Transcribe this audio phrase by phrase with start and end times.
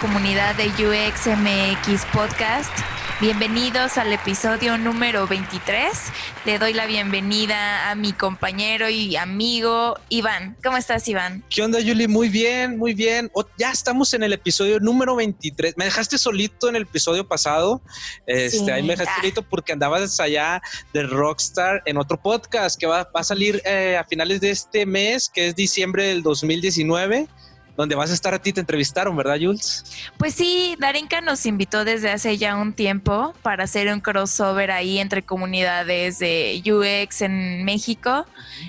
[0.00, 2.72] Comunidad de UXMX Podcast.
[3.20, 5.90] Bienvenidos al episodio número 23.
[6.46, 10.56] Le doy la bienvenida a mi compañero y amigo Iván.
[10.64, 11.44] ¿Cómo estás, Iván?
[11.50, 12.08] ¿Qué onda, Yuli?
[12.08, 13.30] Muy bien, muy bien.
[13.58, 15.76] ya estamos en el episodio número 23.
[15.76, 17.82] Me dejaste solito en el episodio pasado.
[18.26, 20.62] Este, ahí me dejaste solito porque andabas allá
[20.94, 25.28] de Rockstar en otro podcast que va, a salir eh, a finales de este mes,
[25.28, 27.28] que es diciembre del 2019
[27.80, 29.84] donde vas a estar a ti, te entrevistaron, ¿verdad, Jules?
[30.18, 34.98] Pues sí, Darinka nos invitó desde hace ya un tiempo para hacer un crossover ahí
[34.98, 38.26] entre comunidades de UX en México.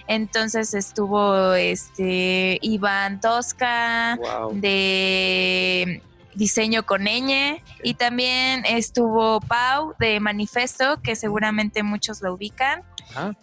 [0.08, 4.18] Entonces estuvo este Iván Tosca
[4.54, 6.02] de
[6.34, 12.84] diseño con ñ y también estuvo Pau de Manifesto, que seguramente muchos lo ubican.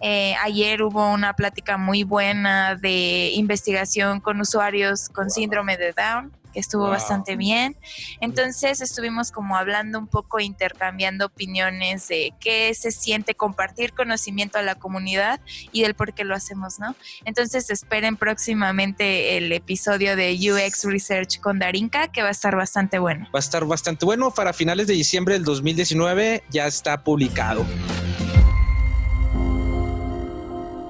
[0.01, 6.33] Eh, ayer hubo una plática muy buena de investigación con usuarios con síndrome de Down
[6.53, 7.77] que estuvo bastante bien.
[8.21, 14.63] Entonces estuvimos como hablando un poco, intercambiando opiniones de qué se siente compartir conocimiento a
[14.63, 15.41] la comunidad
[15.73, 16.95] y del por qué lo hacemos, ¿no?
[17.25, 22.99] Entonces esperen próximamente el episodio de UX Research con Darinka, que va a estar bastante
[22.99, 23.27] bueno.
[23.35, 24.31] Va a estar bastante bueno.
[24.31, 27.67] Para finales de diciembre del 2019 ya está publicado.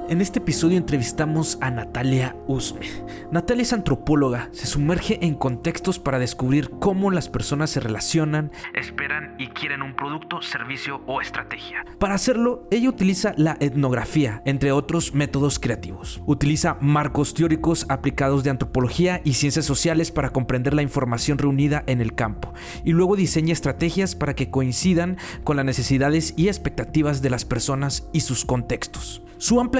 [0.09, 2.87] En este episodio entrevistamos a Natalia Usme.
[3.31, 9.35] Natalia es antropóloga, se sumerge en contextos para descubrir cómo las personas se relacionan, esperan
[9.39, 11.85] y quieren un producto, servicio o estrategia.
[11.99, 16.23] Para hacerlo, ella utiliza la etnografía, entre otros métodos creativos.
[16.25, 22.01] Utiliza marcos teóricos aplicados de antropología y ciencias sociales para comprender la información reunida en
[22.01, 27.29] el campo, y luego diseña estrategias para que coincidan con las necesidades y expectativas de
[27.29, 29.23] las personas y sus contextos.
[29.41, 29.79] Su amplia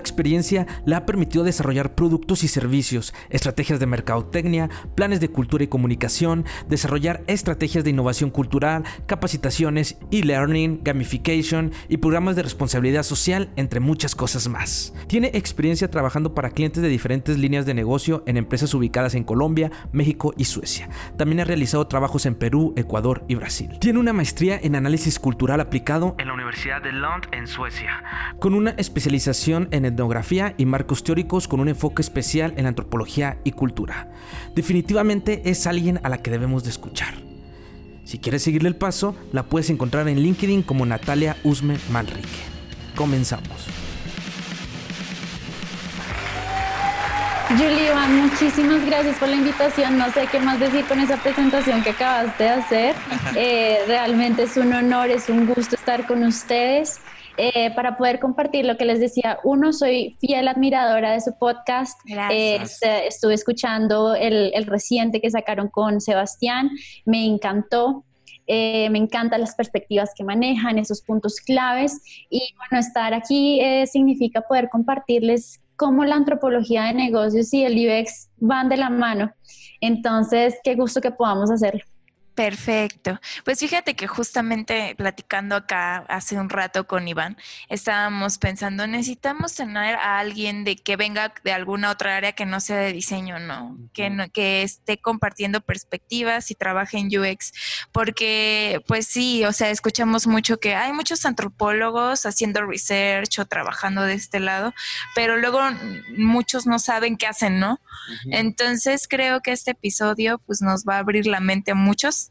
[0.85, 6.45] le ha permitido desarrollar productos y servicios, estrategias de mercadotecnia, planes de cultura y comunicación,
[6.69, 14.17] desarrollar estrategias de innovación cultural, capacitaciones, e-learning, gamification y programas de responsabilidad social, entre muchas
[14.17, 14.93] cosas más.
[15.07, 19.71] Tiene experiencia trabajando para clientes de diferentes líneas de negocio en empresas ubicadas en Colombia,
[19.93, 20.89] México y Suecia.
[21.17, 23.79] También ha realizado trabajos en Perú, Ecuador y Brasil.
[23.81, 28.03] Tiene una maestría en análisis cultural aplicado en la Universidad de Lund en Suecia,
[28.41, 30.08] con una especialización en etnografía
[30.57, 34.11] y marcos teóricos con un enfoque especial en antropología y cultura.
[34.55, 37.15] Definitivamente es alguien a la que debemos de escuchar.
[38.05, 42.41] Si quieres seguirle el paso, la puedes encontrar en LinkedIn como Natalia Usme Manrique.
[42.97, 43.67] Comenzamos.
[47.49, 49.99] Julián, muchísimas gracias por la invitación.
[49.99, 52.95] No sé qué más decir con esa presentación que acabaste de hacer.
[53.37, 56.99] Eh, realmente es un honor, es un gusto estar con ustedes.
[57.41, 59.39] Eh, para poder compartir lo que les decía.
[59.45, 61.97] Uno, soy fiel admiradora de su podcast.
[62.33, 62.59] Eh,
[63.07, 66.71] estuve escuchando el, reciente que sacaron con Sebastián.
[67.07, 68.05] Me encantó.
[68.49, 72.01] Eh, me encantan las perspectivas que manejan, esos puntos claves.
[72.29, 78.31] Y bueno, estar aquí significa poder compartirles cómo la antropología de negocios y el UX
[78.39, 79.31] van de la mano.
[79.81, 81.85] Entonces, qué gusto que podamos hacerlo.
[82.39, 83.19] Perfecto.
[83.45, 87.37] Pues fíjate que justamente platicando acá hace un rato con Iván,
[87.69, 92.61] estábamos pensando, necesitamos tener a alguien de que venga de alguna otra área que no
[92.61, 93.77] sea de diseño, ¿no?
[93.93, 97.53] Que, no, que esté compartiendo perspectivas y trabaje en UX,
[97.91, 104.03] porque pues sí, o sea, escuchamos mucho que hay muchos antropólogos haciendo research o trabajando
[104.03, 104.73] de este lado,
[105.17, 105.59] pero luego
[106.17, 107.81] muchos no saben qué hacen, ¿no?
[108.31, 112.28] Entonces creo que este episodio pues nos va a abrir la mente a muchos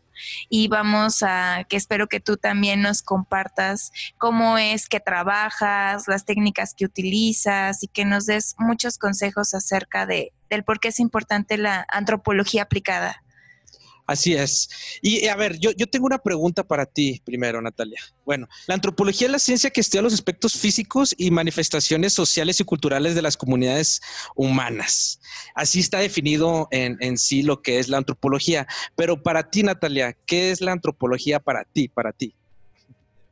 [0.49, 6.25] y vamos a, que espero que tú también nos compartas cómo es que trabajas, las
[6.25, 10.99] técnicas que utilizas y que nos des muchos consejos acerca de, del por qué es
[10.99, 13.23] importante la antropología aplicada.
[14.07, 14.69] Así es.
[15.01, 17.99] Y a ver, yo, yo tengo una pregunta para ti primero, Natalia.
[18.25, 22.63] Bueno, la antropología es la ciencia que estudia los aspectos físicos y manifestaciones sociales y
[22.63, 24.01] culturales de las comunidades
[24.33, 25.19] humanas.
[25.53, 28.65] Así está definido en, en sí lo que es la antropología.
[28.95, 32.33] Pero para ti, Natalia, ¿qué es la antropología para ti, para ti?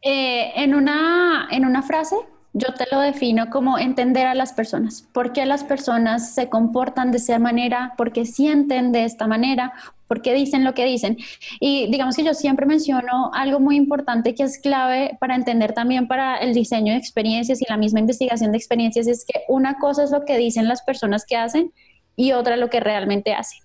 [0.02, 2.16] Eh, en, una, en una frase,
[2.54, 5.02] yo te lo defino como entender a las personas.
[5.14, 7.96] ¿Por qué las personas se comportan de esa manera?
[7.98, 9.74] ¿Por qué sienten de esta manera?
[10.08, 11.18] ¿Por qué dicen lo que dicen?
[11.60, 16.08] Y digamos que yo siempre menciono algo muy importante que es clave para entender también
[16.08, 20.04] para el diseño de experiencias y la misma investigación de experiencias, es que una cosa
[20.04, 21.72] es lo que dicen las personas que hacen
[22.16, 23.60] y otra lo que realmente hacen.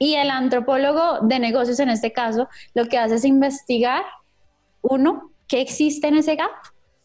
[0.00, 4.02] Y el antropólogo de negocios en este caso lo que hace es investigar,
[4.82, 6.50] uno, qué existe en ese gap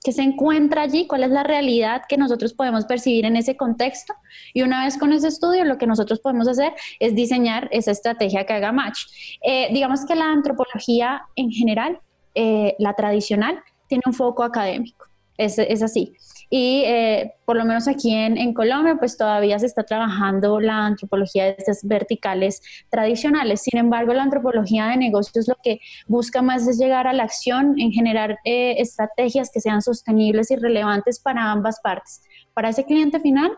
[0.04, 4.14] que se encuentra allí, cuál es la realidad que nosotros podemos percibir en ese contexto.
[4.54, 8.46] Y una vez con ese estudio, lo que nosotros podemos hacer es diseñar esa estrategia
[8.46, 9.06] que haga match.
[9.42, 12.00] Eh, digamos que la antropología en general,
[12.36, 15.06] eh, la tradicional, tiene un foco académico.
[15.38, 16.14] Es, es así.
[16.56, 21.46] Y eh, por lo menos aquí en, Colombia, pues todavía se está trabajando la antropología
[21.46, 22.62] de estas verticales
[22.92, 23.64] tradicionales.
[23.64, 27.74] Sin embargo, la antropología de negocios lo que busca más es llegar a la acción
[27.80, 32.22] en generar eh, estrategias que sean sostenibles y relevantes para ambas partes,
[32.54, 33.54] para ese cliente final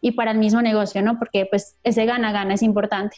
[0.00, 1.18] y para el mismo negocio, ¿no?
[1.18, 3.16] Porque pues ese gana-gana es importante.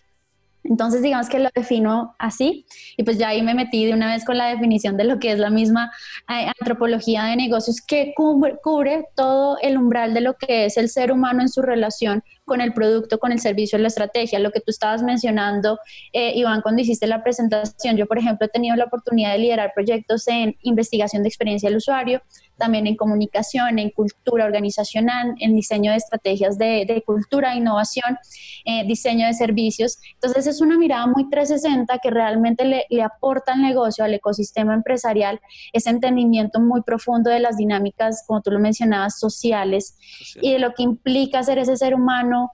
[0.71, 2.65] Entonces, digamos que lo defino así
[2.97, 5.33] y pues ya ahí me metí de una vez con la definición de lo que
[5.33, 5.91] es la misma
[6.29, 10.89] eh, antropología de negocios que cubre, cubre, todo el umbral de lo que es el
[10.89, 14.39] ser humano en su relación con el producto, con el servicio, la estrategia.
[14.39, 15.81] Lo que tú estabas mencionando,
[16.13, 19.73] eh, Iván, cuando hiciste la presentación, yo, por ejemplo, he tenido la oportunidad de liderar
[19.75, 22.23] proyectos en investigación de experiencia del usuario,
[22.61, 28.19] también en comunicación, en cultura organizacional, en diseño de estrategias de, cultura, innovación,
[28.65, 29.99] eh, diseño de servicios.
[30.15, 34.75] Entonces es una mirada muy 360 que realmente le, le, aporta al negocio, al ecosistema
[34.75, 35.41] empresarial,
[35.73, 39.97] ese entendimiento muy profundo de las dinámicas, como tú lo mencionabas, sociales
[40.41, 42.53] y de lo que implica ser ese ser humano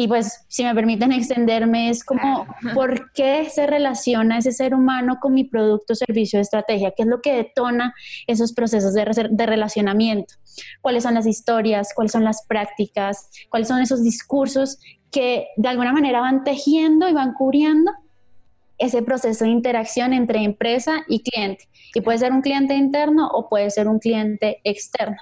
[0.00, 5.18] y pues, si me permiten extenderme, es como, ¿por qué se relaciona ese ser humano
[5.20, 6.92] con mi producto, servicio, estrategia?
[6.96, 7.92] ¿Qué es lo que detona
[8.28, 10.34] esos procesos de, de relacionamiento?
[10.82, 11.88] ¿Cuáles son las historias?
[11.96, 13.28] ¿Cuáles son las prácticas?
[13.50, 14.78] ¿Cuáles son esos discursos
[15.10, 17.90] que de alguna manera van tejiendo y van cubriendo
[18.78, 21.68] ese proceso de interacción entre empresa y cliente?
[21.92, 25.18] Y puede ser un cliente interno o puede ser un cliente externo.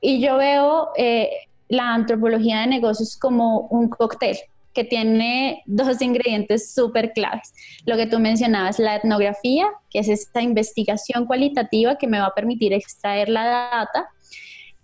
[0.00, 1.30] Y yo veo eh,
[1.68, 4.36] la antropología de negocios como un cóctel
[4.76, 7.54] que tiene dos ingredientes súper claves.
[7.86, 12.34] Lo que tú mencionabas, la etnografía, que es esta investigación cualitativa que me va a
[12.34, 14.10] permitir extraer la data.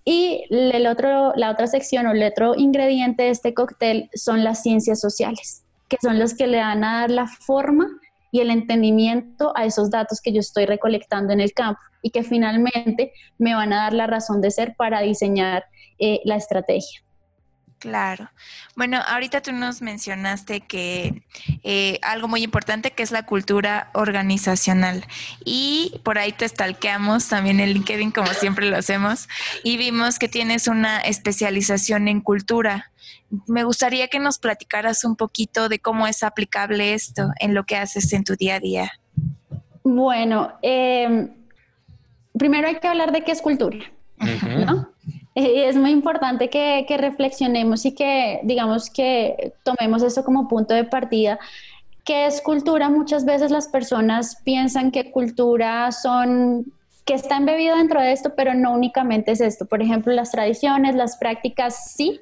[0.05, 4.63] Y el otro, la otra sección o el otro ingrediente de este cóctel son las
[4.63, 7.87] ciencias sociales, que son los que le dan a dar la forma
[8.33, 12.25] y el entendimiento a esos datos que yo estoy recolectando en el campo y que
[12.25, 15.65] finalmente me van a dar la razón de ser para diseñar
[15.99, 17.03] eh, la estrategia.
[17.83, 18.31] Claro.
[18.77, 21.25] Bueno, ahorita tú nos mencionaste que
[21.65, 25.05] eh, algo muy importante que es la cultura organizacional
[25.45, 29.29] y por ahí te stalkeamos también en LinkedIn como siempre lo hacemos
[29.65, 32.93] y vimos que tienes una especialización en cultura.
[33.49, 37.75] Me gustaría que nos platicaras un poquito de cómo es aplicable esto en lo que
[37.75, 38.93] haces en tu día a día.
[39.83, 41.31] Bueno, eh,
[42.39, 43.79] primero hay que hablar de qué es cultura,
[44.19, 44.92] ¿no?
[45.35, 50.85] Eh, es muy importante que, reflexionemos y que, digamos, que tomemos eso como punto de
[50.85, 51.39] partida.
[52.05, 52.91] ¿Qué es cultura?
[52.91, 56.67] Muchas veces las personas piensan que cultura son
[57.05, 59.67] que está embebido dentro de esto, pero no únicamente es esto.
[59.67, 62.21] Por ejemplo, las tradiciones, las prácticas, sí,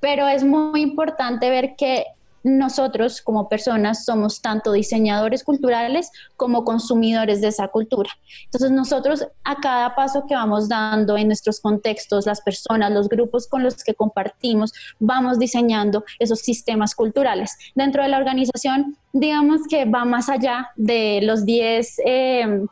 [0.00, 2.06] pero es muy importante ver que
[2.46, 8.10] nosotros como personas somos tanto diseñadores culturales como consumidores de esa cultura.
[8.44, 13.48] Entonces nosotros a cada paso que vamos dando en nuestros contextos, las personas, los grupos
[13.48, 17.56] con los que compartimos, vamos diseñando esos sistemas culturales.
[17.74, 21.96] Dentro de la organización, digamos que va más allá de los 10...
[22.04, 22.66] Em,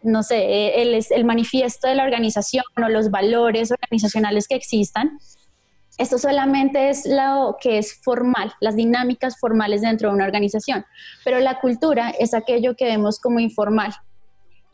[0.00, 5.18] no sé, el, el manifiesto de la organización o los valores organizacionales que existan,
[5.98, 10.86] esto solamente es lo que es formal, las dinámicas formales dentro de una organización,
[11.24, 13.92] pero la cultura es aquello que vemos como informal.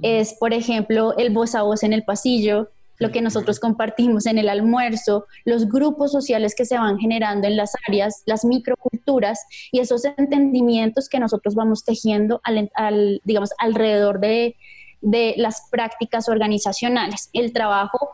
[0.02, 4.38] Es, por ejemplo, el voz a voz en el pasillo, lo que nosotros compartimos en
[4.38, 9.40] el almuerzo, los grupos sociales que se van generando en las áreas, las microculturas
[9.72, 14.56] y esos entendimientos que nosotros vamos tejiendo al, digamos, alrededor de,
[15.00, 17.30] de las prácticas organizacionales.
[17.32, 18.10] El trabajo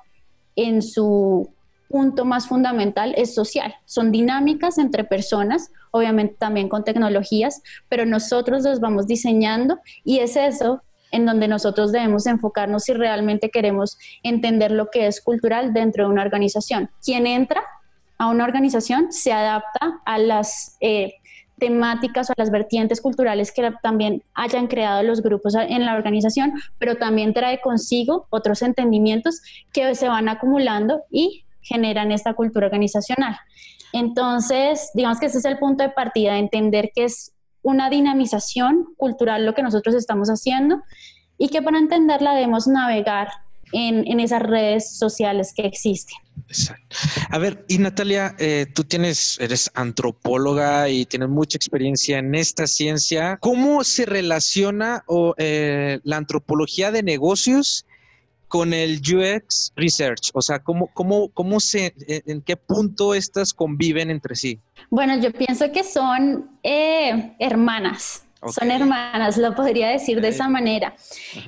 [0.56, 1.50] en su
[1.90, 3.74] punto más fundamental es social.
[3.84, 10.36] Son dinámicas entre personas, obviamente también con tecnologías, pero nosotros los vamos diseñando y es
[10.36, 16.04] eso en donde nosotros debemos enfocarnos si realmente queremos entender lo que es cultural dentro
[16.04, 16.88] de una organización.
[17.04, 17.62] Quien entra
[18.18, 21.14] a una organización se adapta a las eh,
[21.58, 26.52] temáticas o a las vertientes culturales que también hayan creado los grupos en la organización,
[26.78, 29.40] pero también trae consigo otros entendimientos
[29.72, 33.38] que se van acumulando y generan esta cultura organizacional.
[33.92, 39.46] Entonces, digamos que ese es el punto de partida, entender que es una dinamización cultural
[39.46, 40.82] lo que nosotros estamos haciendo
[41.38, 43.28] y que para entenderla debemos navegar
[43.72, 46.16] en, esas redes sociales que existen.
[46.48, 46.96] Exacto.
[47.28, 52.66] A ver, y Natalia, eh, tú tienes, eres antropóloga y tienes mucha experiencia en esta
[52.66, 53.38] ciencia.
[53.40, 55.04] ¿Cómo se relaciona
[55.36, 57.86] eh, la antropología de negocios
[58.50, 60.30] con el UX Research?
[60.34, 64.58] O sea, ¿cómo, cómo, cómo se, en qué punto estas conviven entre sí?
[64.90, 68.24] Bueno, yo pienso que son eh, hermanas.
[68.48, 70.94] Son hermanas, lo podría decir de esa manera.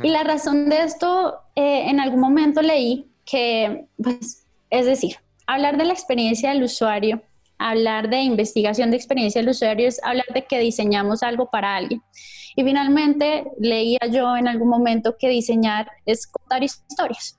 [0.03, 5.17] Y la razón de esto, eh, en algún momento leí que, pues, es decir,
[5.47, 7.23] hablar de la experiencia del usuario,
[7.59, 12.03] hablar de investigación de experiencia del usuario es hablar de que diseñamos algo para alguien.
[12.57, 17.39] Y finalmente leía yo en algún momento que diseñar es contar historias.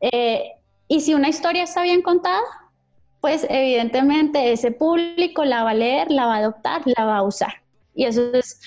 [0.00, 0.52] Eh,
[0.88, 2.42] y si una historia está bien contada,
[3.20, 7.22] pues evidentemente ese público la va a leer, la va a adoptar, la va a
[7.22, 7.54] usar.
[7.94, 8.60] Y eso es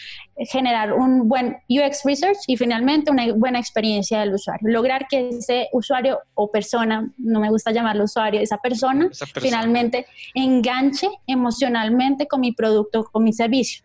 [0.51, 4.69] generar un buen UX research y finalmente una buena experiencia del usuario.
[4.69, 9.09] Lograr que ese usuario o persona, no me gusta llamarlo usuario, esa persona,
[9.39, 13.83] finalmente enganche emocionalmente con mi producto, con mi servicio.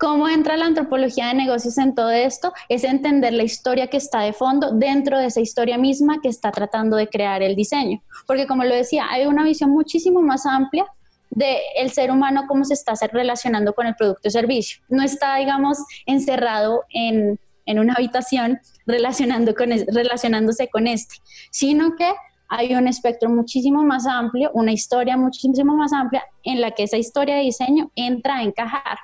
[0.00, 2.54] ¿Cómo entra la antropología de negocios en todo esto?
[2.70, 6.50] Es entender la historia que está de fondo dentro de esa historia misma que está
[6.50, 8.00] tratando de crear el diseño.
[8.26, 10.86] Porque como lo decía, hay una visión muchísimo más amplia
[11.28, 14.80] del el ser humano, cómo se está relacionando con el producto o servicio.
[14.88, 15.76] No está, digamos,
[16.06, 21.16] encerrado en, una habitación relacionando con, relacionándose con este,
[21.50, 22.10] sino que
[22.48, 26.96] hay un espectro muchísimo más amplio, una historia muchísimo más amplia en la que esa
[26.96, 28.98] historia de diseño entra a encajar.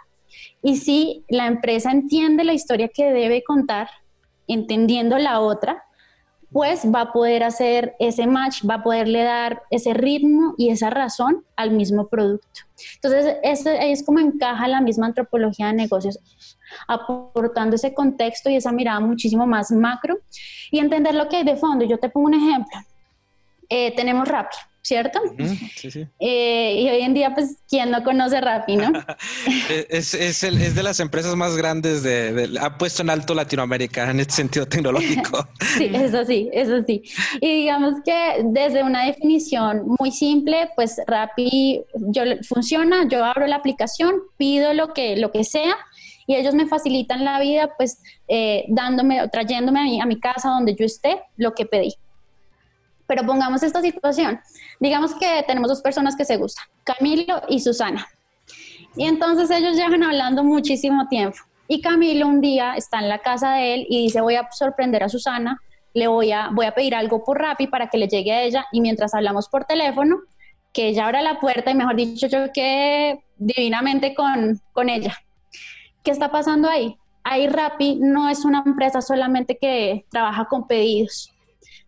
[0.66, 3.88] Y si la empresa entiende la historia que debe contar,
[4.49, 5.85] entendiendo la otra,
[6.50, 10.90] pues va a poder hacer ese match, va a poderle dar ese ritmo y esa
[10.90, 12.62] razón al mismo producto.
[12.96, 16.18] Entonces, es como encaja la misma antropología de negocios,
[16.88, 20.18] aportando ese contexto y esa mirada muchísimo más macro
[20.73, 21.85] y entender lo que hay de fondo.
[21.85, 22.76] Yo te pongo un ejemplo.
[23.68, 24.56] Eh, tenemos Rappi.
[24.87, 25.19] ¿Cierto?
[25.75, 26.07] sí, sí.
[26.21, 28.93] Eh, y hoy en día, pues, ¿quién no conoce Rappi, no?
[29.90, 34.09] es, es, el, es, de las empresas más grandes de, ha puesto en alto Latinoamérica
[34.09, 35.49] en este sentido tecnológico.
[35.76, 37.02] sí, eso sí, eso sí.
[37.40, 43.57] Y digamos que desde una definición muy simple, pues Rappi yo, funciona, yo abro la
[43.57, 45.76] aplicación, pido lo que, lo que sea
[46.28, 50.21] y ellos me facilitan la vida, pues eh, dándome o trayéndome a mi, a mi
[50.21, 51.95] casa donde yo esté lo que pedí.
[53.07, 54.41] Pero pongamos esta situación.
[54.81, 58.07] Digamos que tenemos dos personas que se gustan, Camilo y Susana.
[58.97, 61.39] Y entonces ellos llevan hablando muchísimo tiempo.
[61.69, 65.03] Y Camilo un día está en la casa de él y dice, voy a sorprender
[65.03, 65.61] a Susana,
[65.95, 68.67] le voy a, voy a pedir algo por Rappi para que le llegue a ella
[68.73, 70.19] y mientras hablamos por teléfono,
[70.73, 75.17] que ella abra la puerta y mejor dicho, yo que divinamente con, con ella.
[76.03, 76.97] ¿Qué está pasando ahí?
[77.25, 81.33] Ahí Rappi no es una empresa solamente que trabaja con pedidos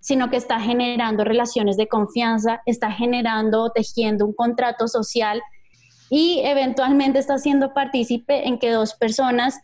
[0.00, 5.42] sino que está generando relaciones de confianza, está generando, tejiendo un contrato social
[6.10, 9.58] y eventualmente está siendo partícipe en que dos personas,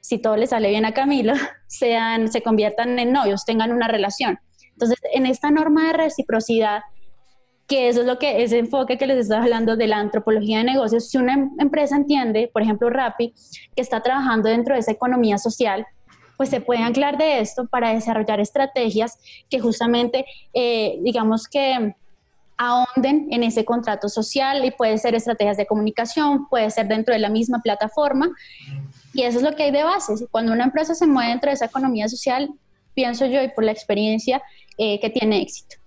[0.00, 1.34] si todo le sale bien a Camilo,
[1.66, 4.38] sean, se conviertan en novios, tengan una relación.
[4.72, 6.80] Entonces, en esta norma de reciprocidad,
[7.66, 10.64] que eso es lo que ese enfoque que les estaba hablando de la antropología de
[10.64, 13.34] negocios, si una em, empresa entiende, por ejemplo, Rappi,
[13.74, 15.86] que está trabajando dentro de esa economía social,
[16.36, 20.24] pues se puede anclar de esto para desarrollar estrategias que justamente,
[20.54, 21.94] eh, digamos que
[22.56, 27.20] ahonden en ese contrato social y puede ser estrategias de comunicación, puede ser dentro de
[27.20, 28.30] la misma plataforma.
[29.14, 30.12] Y eso es lo que hay de base.
[30.30, 32.50] Cuando una empresa se mueve dentro de esa economía social,
[32.94, 34.42] pienso yo y por la experiencia
[34.78, 35.81] eh, que tiene éxito.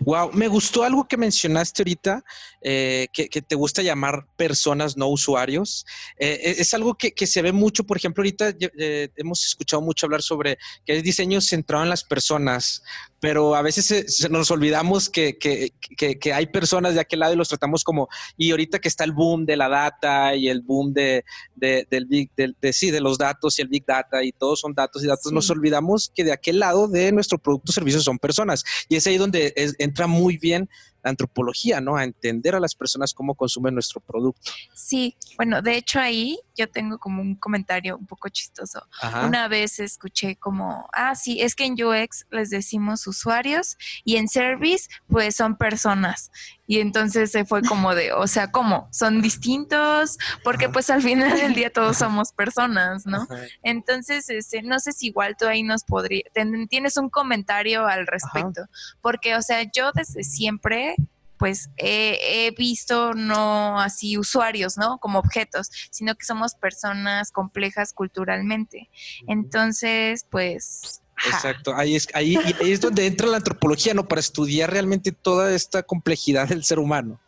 [0.00, 2.22] Wow, me gustó algo que mencionaste ahorita,
[2.60, 5.86] eh, que, te gusta llamar personas no usuarios.
[6.18, 10.06] Eh, e, es algo que, se ve mucho, por ejemplo, ahorita eh, hemos escuchado mucho
[10.06, 12.82] hablar sobre que es diseño centrado en las personas.
[13.20, 17.36] Pero a veces se, nos olvidamos que, que, que, hay personas de aquel lado y
[17.36, 20.92] los tratamos como, y ahorita que está el boom de la data y el boom
[20.94, 21.24] de,
[21.54, 24.72] de del big, de, sí, de los datos y el big data y todos son
[24.74, 28.18] datos y datos, nos olvidamos que de aquel lado de nuestro producto o servicio son
[28.18, 28.64] personas.
[28.88, 30.68] Y es ahí donde entra muy bien
[31.02, 31.96] la antropología, ¿no?
[31.96, 34.52] A entender a las personas cómo consumen nuestro producto.
[34.74, 38.86] Sí, bueno, de hecho ahí yo tengo como un comentario un poco chistoso.
[39.24, 44.28] Una vez escuché como, ah, sí, es que en UX les decimos usuarios y en
[44.28, 46.30] service pues son personas.
[46.70, 48.88] Y entonces se fue como de, o sea, ¿cómo?
[48.92, 50.18] ¿Son distintos?
[50.44, 53.26] Porque pues al final del día todos somos personas, ¿no?
[53.64, 56.22] Entonces, este, no sé si igual tú ahí nos podría,
[56.68, 58.66] tienes un comentario al respecto.
[59.00, 60.94] Porque, o sea, yo desde siempre
[61.40, 64.98] pues he, visto no así usuarios, ¿no?
[64.98, 68.90] Como objetos, sino que somos personas complejas culturalmente.
[69.26, 71.00] Entonces, pues...
[71.26, 74.06] Exacto, ahí es, ahí, ahí es donde entra la antropología, ¿no?
[74.06, 77.20] Para estudiar realmente toda esta complejidad del ser humano.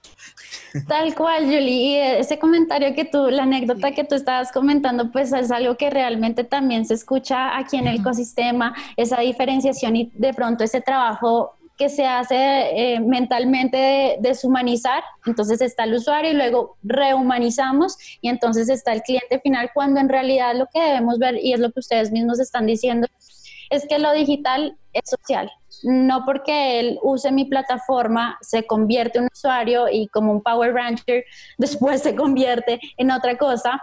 [0.88, 1.70] Tal cual, Julie.
[1.70, 5.88] Y ese comentario que tú, la anécdota que tú estabas comentando, pues es algo que
[5.88, 11.56] realmente también se escucha aquí en el ecosistema, esa diferenciación y de pronto ese trabajo
[11.82, 18.68] que se hace eh, mentalmente deshumanizar, entonces está el usuario y luego rehumanizamos y entonces
[18.68, 21.80] está el cliente final cuando en realidad lo que debemos ver, y es lo que
[21.80, 23.08] ustedes mismos están diciendo,
[23.68, 25.50] es que lo digital es social.
[25.82, 30.72] No porque él use mi plataforma se convierte en un usuario y como un Power
[30.74, 31.24] Ranger
[31.58, 33.82] después se convierte en otra cosa,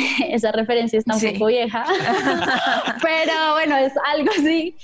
[0.28, 1.84] esa referencia está un poco vieja,
[3.02, 4.76] pero bueno, es algo así.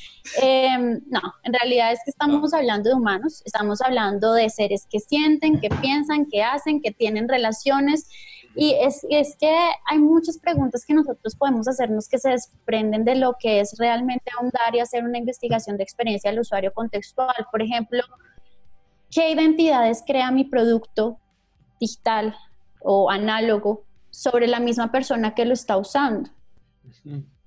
[0.42, 5.00] Em, no, en realidad es que estamos hablando de humanos, estamos hablando de seres que
[5.00, 8.08] sienten, que piensan, que hacen, que tienen relaciones.
[8.54, 9.54] Y es, es que
[9.84, 14.30] hay muchas preguntas que nosotros podemos hacernos que se desprenden de lo que es realmente
[14.36, 17.46] ahondar y hacer una investigación de experiencia del usuario contextual.
[17.50, 18.02] Por ejemplo,
[19.10, 21.18] ¿qué identidades crea mi producto
[21.78, 22.34] digital
[22.80, 23.85] o análogo
[24.16, 26.30] sobre la misma persona que lo está usando.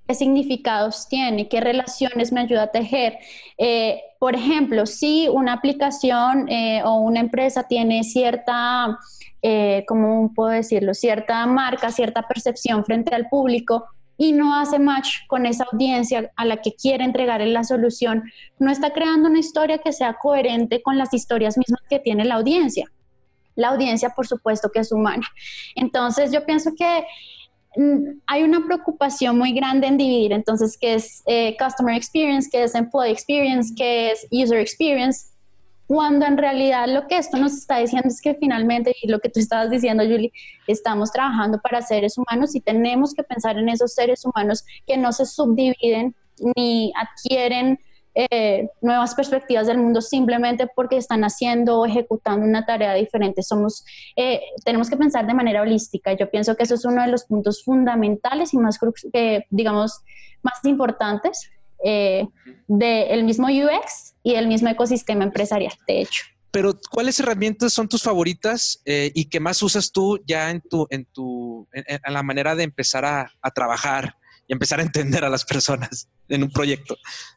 [0.07, 1.49] ¿Qué significados tiene?
[1.49, 3.17] ¿Qué relaciones me ayuda a tejer?
[3.57, 8.99] Eh, por ejemplo, si una aplicación eh, o una empresa tiene cierta,
[9.41, 10.93] eh, ¿cómo puedo decirlo?
[10.93, 13.85] Cierta marca, cierta percepción frente al público,
[14.15, 18.25] y no hace match con esa audiencia a la que quiere entregar la solución,
[18.59, 22.35] no está creando una historia que sea coherente con las historias mismas que tiene la
[22.35, 22.91] audiencia
[23.59, 25.27] la audiencia, por supuesto que es humana.
[25.75, 27.05] Entonces, yo pienso que
[27.75, 32.63] mm, hay una preocupación muy grande en dividir, entonces, qué es eh, Customer Experience, qué
[32.63, 35.27] es Employee Experience, qué es User Experience,
[35.89, 39.29] cuando en realidad lo que esto nos está diciendo es que finalmente, y lo que
[39.29, 40.31] tú estabas diciendo, Julie,
[40.67, 45.11] estamos trabajando para seres humanos y tenemos que pensar en esos seres humanos que no
[45.11, 46.15] se subdividen
[46.55, 47.79] ni adquieren
[48.15, 53.43] eh, nuevas perspectivas del mundo simplemente porque están haciendo o ejecutando una tarea diferente.
[53.43, 56.13] Somos, eh, tenemos que pensar de manera holística.
[56.13, 58.79] Yo pienso que eso es uno de los puntos fundamentales y más,
[59.13, 60.01] eh, digamos,
[60.41, 66.24] más importantes del mismo UX y del mismo ecosistema empresarial, de hecho.
[66.51, 71.05] Pero, ¿cuáles herramientas son tus favoritas y qué más usas tú ya en tu, en
[71.05, 76.09] tu, en, la manera de empezar a trabajar y empezar a entender a las personas
[76.29, 76.96] en un proyecto?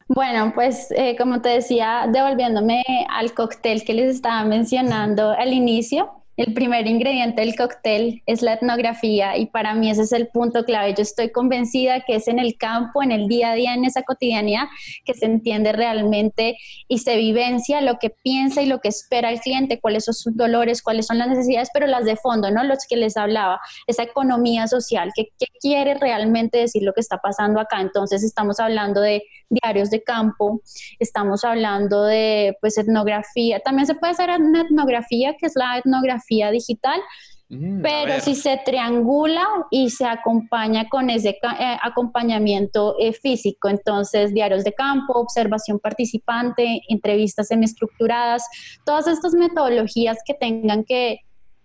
[0.09, 6.22] Bueno, pues eh, como te decía, devolviéndome al cóctel que les estaba mencionando al inicio,
[6.37, 10.65] el primer ingrediente del cóctel es la etnografía y para mí ese es el punto
[10.65, 10.95] clave.
[10.97, 14.03] Yo estoy convencida que es en el campo, en el día a día, en esa
[14.03, 14.65] cotidianidad,
[15.05, 16.57] que se entiende realmente
[16.89, 20.35] y se vivencia lo que piensa y lo que espera el cliente, cuáles son sus
[20.35, 22.65] dolores, cuáles son las necesidades, pero las de fondo, ¿no?
[22.65, 25.29] Los que les hablaba, esa economía social, que,
[25.61, 27.81] quiere realmente decir lo que está pasando acá.
[27.81, 30.61] Entonces estamos hablando de diarios de campo,
[30.99, 33.61] estamos hablando de pues etnografía.
[33.61, 37.01] También se puede hacer una etnografía, que es la etnografía digital,
[37.49, 44.33] mm, pero si se triangula y se acompaña con ese eh, acompañamiento eh, físico, entonces
[44.33, 48.47] diarios de campo, observación participante, entrevistas semiestructuradas,
[48.85, 51.21] todas estas metodologías que tengan que,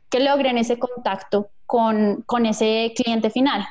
[0.10, 3.68] que logren ese contacto con, con ese cliente final.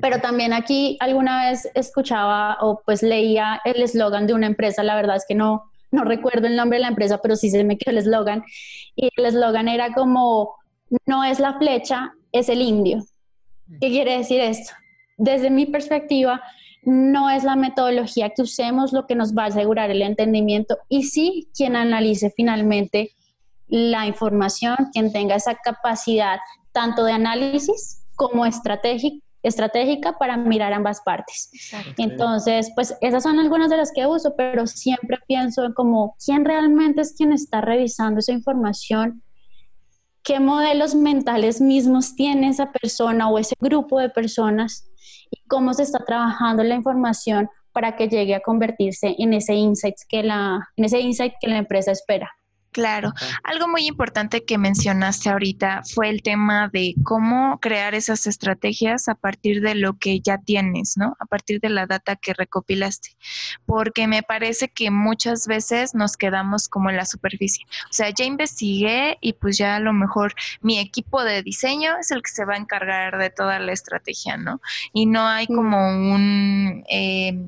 [0.00, 4.94] Pero también aquí alguna vez escuchaba o pues leía el eslogan de una empresa, la
[4.94, 7.78] verdad es que no, no recuerdo el nombre de la empresa, pero sí se me
[7.78, 8.44] quedó el eslogan.
[8.96, 10.56] Y el eslogan era como,
[11.06, 13.04] no es la flecha, es el indio.
[13.80, 14.72] ¿Qué quiere decir esto?
[15.16, 16.42] Desde mi perspectiva,
[16.82, 21.04] no es la metodología que usemos lo que nos va a asegurar el entendimiento y
[21.04, 23.12] sí quien analice finalmente
[23.68, 26.40] la información, quien tenga esa capacidad
[26.72, 31.50] tanto de análisis como estratégico estratégica para mirar ambas partes.
[31.96, 36.44] Entonces, pues esas son algunas de las que uso, pero siempre pienso en como quién
[36.44, 39.22] realmente es quien está revisando esa información,
[40.22, 44.88] qué modelos mentales mismos tiene esa persona o ese grupo de personas
[45.30, 49.96] y cómo se está trabajando la información para que llegue a convertirse en ese insight
[50.08, 52.30] que la, en ese insight que la empresa espera.
[52.72, 53.12] Claro.
[53.44, 59.14] Algo muy importante que mencionaste ahorita fue el tema de cómo crear esas estrategias a
[59.14, 61.14] partir de lo que ya tienes, ¿no?
[61.20, 63.10] A partir de la data que recopilaste.
[63.66, 67.66] Porque me parece que muchas veces nos quedamos como en la superficie.
[67.90, 72.10] O sea, ya investigué y pues ya a lo mejor mi equipo de diseño es
[72.10, 74.62] el que se va a encargar de toda la estrategia, ¿no?
[74.94, 76.84] Y no hay como un...
[76.88, 77.38] Eh,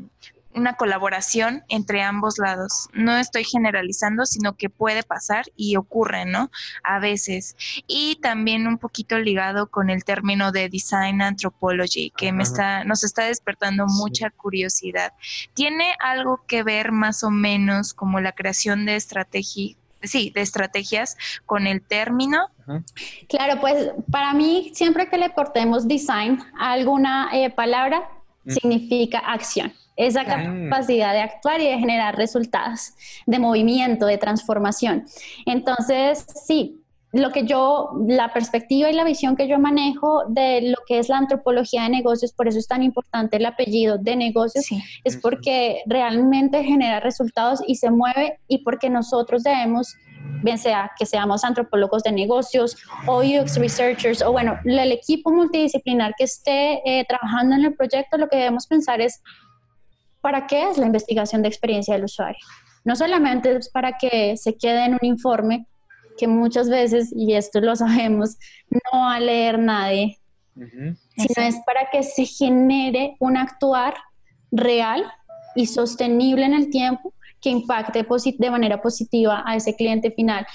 [0.54, 2.88] una colaboración entre ambos lados.
[2.92, 6.50] No estoy generalizando, sino que puede pasar y ocurre, ¿no?
[6.82, 7.56] A veces.
[7.86, 13.04] Y también un poquito ligado con el término de design anthropology, que me está, nos
[13.04, 15.12] está despertando mucha curiosidad.
[15.54, 19.76] ¿Tiene algo que ver más o menos como la creación de estrategia?
[20.02, 22.48] Sí, de estrategias con el término.
[23.26, 28.10] Claro, pues para mí, siempre que le portemos design a alguna eh, palabra,
[28.46, 32.94] significa acción esa capacidad de actuar y de generar resultados,
[33.26, 35.04] de movimiento, de transformación.
[35.46, 40.78] Entonces, sí, lo que yo, la perspectiva y la visión que yo manejo de lo
[40.86, 44.66] que es la antropología de negocios, por eso es tan importante el apellido de negocios,
[45.04, 49.94] es porque realmente genera resultados y se mueve y porque nosotros debemos
[50.42, 52.76] bien sea que seamos antropólogos de negocios
[53.06, 58.18] o UX researchers o bueno, el equipo multidisciplinar que esté eh, trabajando en el proyecto,
[58.18, 59.22] lo que debemos pensar es
[60.24, 62.40] ¿para qué es la investigación de experiencia del usuario?
[62.82, 65.66] No solamente es para que se quede en un informe,
[66.16, 68.38] que muchas veces, y esto lo sabemos,
[68.70, 70.18] no va a leer nadie,
[70.54, 73.96] sino es para que se genere un actuar
[74.50, 75.04] real
[75.54, 78.06] y sostenible en el tiempo que impacte
[78.38, 80.46] de manera positiva a ese cliente final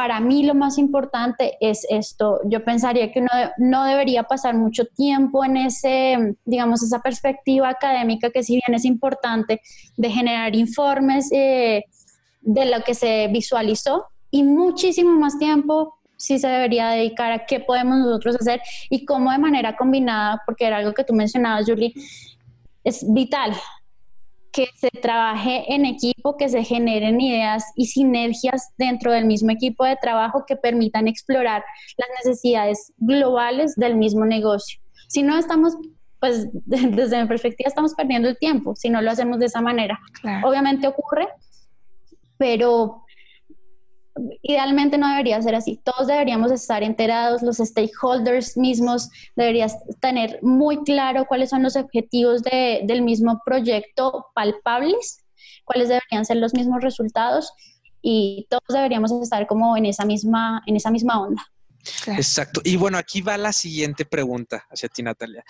[0.00, 2.40] para mí lo más importante es esto.
[2.46, 8.30] Yo pensaría que uno no debería pasar mucho tiempo en ese, digamos, esa perspectiva académica
[8.30, 9.60] que si bien es importante
[9.98, 11.84] de generar informes eh,
[12.40, 17.60] de lo que se visualizó y muchísimo más tiempo sí se debería dedicar a qué
[17.60, 21.92] podemos nosotros hacer y cómo de manera combinada, porque era algo que tú mencionabas, Julie,
[22.84, 23.52] es vital
[24.52, 29.84] que se trabaje en equipo, que se generen ideas y sinergias dentro del mismo equipo
[29.84, 31.64] de trabajo que permitan explorar
[31.96, 34.80] las necesidades globales del mismo negocio.
[35.08, 35.76] Si no estamos,
[36.18, 40.00] pues desde mi perspectiva estamos perdiendo el tiempo si no lo hacemos de esa manera.
[40.42, 41.28] Obviamente ocurre,
[42.36, 43.04] pero
[44.42, 45.80] idealmente no debería ser así.
[45.84, 49.70] Todos deberíamos estar enterados, los stakeholders mismos deberían
[50.00, 55.24] tener muy claro cuáles son los objetivos del mismo proyecto palpables,
[55.64, 57.52] cuáles deberían ser los mismos resultados
[58.02, 61.46] y todos deberíamos estar como en esa misma, en esa misma onda.
[62.06, 62.60] Exacto.
[62.64, 65.44] Y bueno, aquí va la siguiente pregunta hacia ti, Natalia.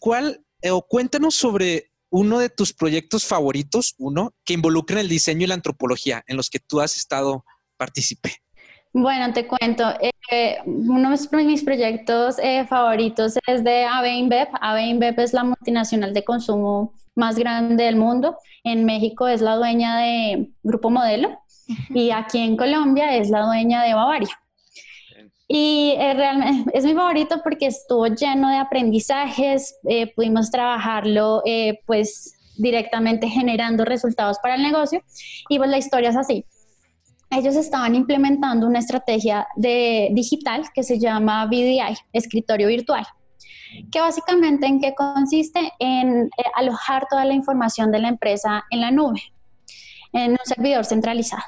[0.00, 5.44] ¿Cuál, eh, o cuéntanos sobre uno de tus proyectos favoritos, uno, que involucren el diseño
[5.44, 7.44] y la antropología, en los que tú has estado
[7.78, 8.32] participé?
[8.92, 9.84] Bueno, te cuento,
[10.30, 14.48] eh, uno de mis proyectos eh, favoritos es de AB InBev.
[14.60, 18.36] AB InBev es la multinacional de consumo más grande del mundo.
[18.64, 21.38] En México es la dueña de Grupo Modelo
[21.90, 24.40] y aquí en Colombia es la dueña de Bavaria.
[25.46, 29.78] Y eh, realmente es mi favorito porque estuvo lleno de aprendizajes,
[30.16, 31.42] pudimos trabajarlo
[31.86, 35.02] pues directamente generando resultados para el negocio
[35.48, 36.44] y pues la historia es así
[37.30, 43.06] ellos estaban implementando una estrategia de digital que se llama VDI, escritorio virtual,
[43.92, 48.80] que básicamente en qué consiste en eh, alojar toda la información de la empresa en
[48.80, 49.20] la nube,
[50.12, 51.42] en un servidor centralizado.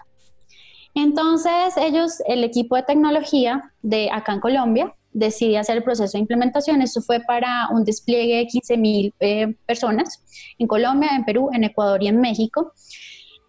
[0.95, 6.21] Entonces ellos, el equipo de tecnología de acá en Colombia, decide hacer el proceso de
[6.21, 6.83] implementación.
[6.83, 10.23] Esto fue para un despliegue de 15 mil eh, personas
[10.59, 12.73] en Colombia, en Perú, en Ecuador y en México.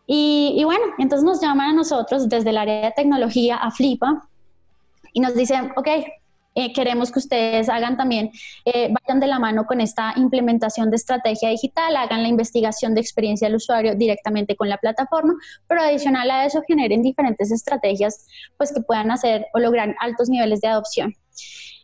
[0.08, 4.28] Y, bueno, entonces nos llaman a nosotros desde el área de tecnología, a Flipa,
[5.14, 5.88] y nos dicen, ok,
[6.54, 8.30] eh, queremos que ustedes hagan también,
[8.66, 13.00] eh, vayan de la mano con esta implementación de estrategia digital, hagan la investigación de
[13.00, 15.34] experiencia del usuario directamente con la plataforma,
[15.68, 20.60] pero adicional a eso generen diferentes estrategias pues que puedan hacer o lograr altos niveles
[20.60, 21.16] de adopción.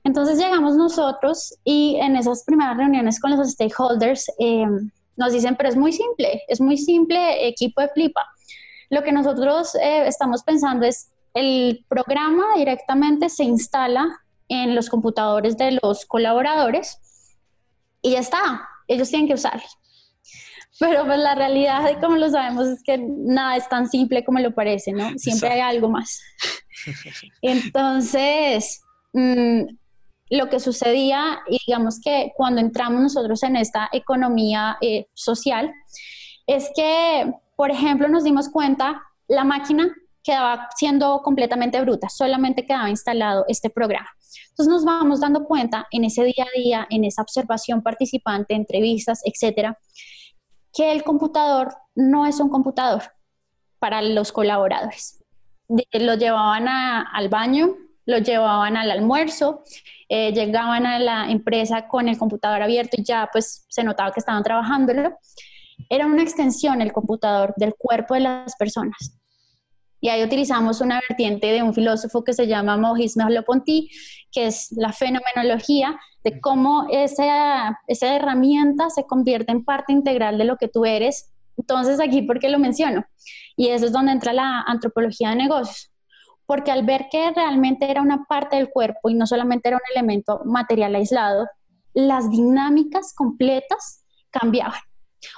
[0.03, 4.65] Entonces llegamos nosotros y en esas primeras reuniones con los stakeholders, eh,
[5.17, 8.21] nos dicen, pero es muy simple, es muy simple, equipo de Flipa.
[8.89, 14.07] Lo que nosotros eh, estamos pensando es, el programa directamente se instala
[14.47, 16.97] en los computadores de los colaboradores
[18.01, 19.67] y ya está, ellos tienen que usarlo.
[20.79, 24.53] Pero pues la realidad, como lo sabemos, es que nada es tan simple como lo
[24.53, 25.09] parece, ¿no?
[25.17, 26.21] Siempre hay algo más.
[27.41, 28.81] Entonces,
[29.13, 29.63] mm,
[30.29, 35.73] lo que sucedía, y digamos que cuando entramos nosotros en esta economía eh, social,
[36.45, 42.89] es que, por ejemplo, nos dimos cuenta, la máquina quedaba siendo completamente bruta, solamente quedaba
[42.89, 44.09] instalado este programa.
[44.49, 49.21] Entonces nos vamos dando cuenta en ese día a día, en esa observación participante, entrevistas,
[49.23, 49.77] etcétera,
[50.73, 53.03] que el computador no es un computador
[53.79, 55.23] para los colaboradores.
[55.67, 57.75] Lo llevaban al baño,
[58.07, 59.63] lo llevaban al almuerzo,
[60.09, 64.21] eh, llegaban a la empresa con el computador abierto y ya pues se notaba que
[64.21, 65.19] estaban trabajándolo.
[65.89, 69.19] Era una extensión el computador del cuerpo de las personas.
[69.99, 73.89] Y ahí utilizamos una vertiente de un filósofo que se llama Maurice Merleau-Ponty,
[74.31, 80.45] que es la fenomenología de cómo esa, esa herramienta se convierte en parte integral de
[80.45, 81.33] lo que tú eres.
[81.57, 83.05] Entonces, aquí, ¿por qué lo menciono?
[83.57, 85.91] Y eso es donde entra la antropología de negocios.
[86.47, 89.95] Porque al ver que realmente era una parte del cuerpo y no solamente era un
[89.95, 91.47] elemento material aislado,
[91.93, 94.79] las dinámicas completas cambiaban.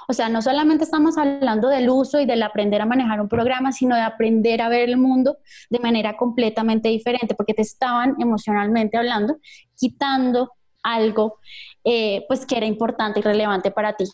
[0.08, 3.72] O sea, no solamente estamos hablando del uso y del aprender a manejar un programa,
[3.72, 8.96] sino de aprender a ver el mundo de manera completamente diferente, porque te estaban emocionalmente
[8.96, 9.38] hablando,
[9.76, 11.38] quitando algo
[11.84, 14.04] eh, pues que era importante y relevante para ti.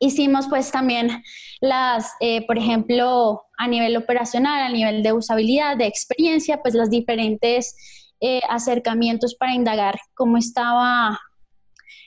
[0.00, 1.24] Hicimos pues también
[1.60, 6.88] las, eh, por ejemplo, a nivel operacional, a nivel de usabilidad, de experiencia, pues los
[6.88, 7.76] diferentes
[8.20, 11.18] eh, acercamientos para indagar cómo estaba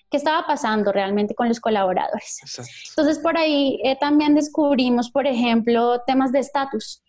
[0.10, 2.42] qué estaba pasando realmente con los colaboradores.
[2.90, 7.02] Entonces, por ahí eh, también descubrimos, por ejemplo, temas de estatus,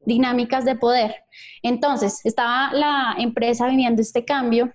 [0.00, 1.14] dinámicas de poder.
[1.62, 4.72] Entonces, estaba la empresa viviendo este cambio,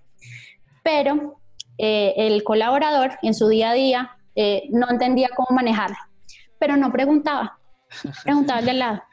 [0.81, 1.41] pero
[1.77, 5.97] el colaborador en su día a día eh, no entendía cómo manejarlo,
[6.59, 7.57] pero no preguntaba.
[8.25, 9.03] Preguntaba al de al lado,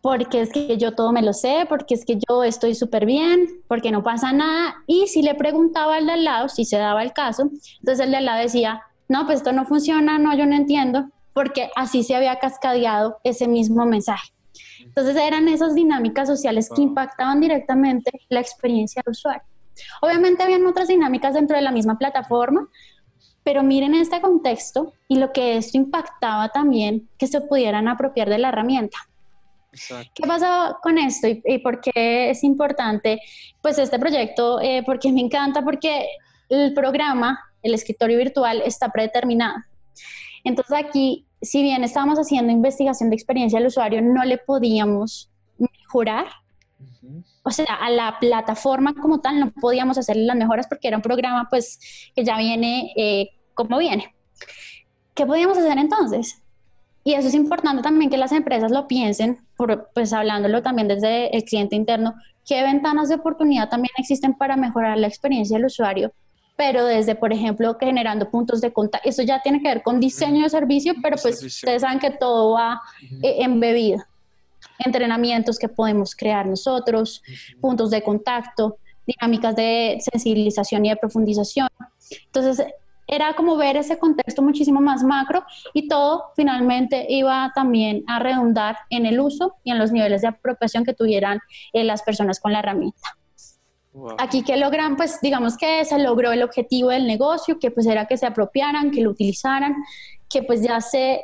[0.00, 3.48] porque es que yo todo me lo sé, porque es que yo estoy súper bien,
[3.66, 4.76] porque no pasa nada.
[4.86, 8.12] Y si le preguntaba al de al lado, si se daba el caso, entonces el
[8.12, 12.04] de al lado decía, no, pues esto no funciona, no, yo no entiendo, porque así
[12.04, 14.28] se había cascadeado ese mismo mensaje.
[14.84, 19.42] Entonces eran esas dinámicas sociales que impactaban directamente la experiencia del usuario.
[20.00, 22.68] Obviamente habían otras dinámicas dentro de la misma plataforma,
[23.44, 28.38] pero miren este contexto y lo que esto impactaba también que se pudieran apropiar de
[28.38, 28.98] la herramienta.
[30.14, 33.20] ¿Qué pasó con esto y, por qué es importante
[33.62, 34.60] pues este proyecto?
[34.60, 36.06] Eh, porque me encanta, porque
[36.50, 39.56] el programa, el escritorio virtual, está predeterminado.
[40.44, 46.26] Entonces aquí, si bien estábamos haciendo investigación de experiencia del usuario, no le podíamos mejorar.
[47.44, 51.02] O sea, a la plataforma como tal no podíamos hacer las mejoras porque era un
[51.02, 51.80] programa pues
[52.14, 54.14] que ya viene eh, como viene.
[55.14, 56.42] ¿Qué podíamos hacer entonces?
[57.04, 59.38] Y eso es importante también que las empresas lo piensen,
[59.94, 62.14] pues hablándolo también desde el cliente interno,
[62.46, 66.12] qué ventanas de oportunidad también existen para mejorar la experiencia del usuario,
[66.56, 69.08] pero desde, por ejemplo, generando puntos de contacto.
[69.08, 72.52] Eso ya tiene que ver con diseño de servicio, pero pues ustedes saben que todo
[72.52, 72.80] va
[73.22, 74.04] eh, embebido.
[74.78, 77.22] Entrenamientos que podemos crear nosotros,
[77.60, 81.68] puntos de contacto, dinámicas de sensibilización y de profundización.
[82.26, 82.66] Entonces,
[83.06, 88.78] era como ver ese contexto muchísimo más macro y todo finalmente iba también a redundar
[88.90, 91.40] en el uso y en los niveles de apropiación que tuvieran
[91.72, 93.16] eh, las personas con la herramienta.
[94.18, 98.06] Aquí que logran, pues digamos que se logró el objetivo del negocio, que pues era
[98.06, 99.76] que se apropiaran, que lo utilizaran,
[100.30, 101.20] que pues ya se